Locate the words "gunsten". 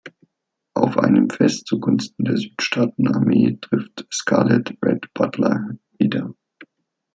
1.79-2.25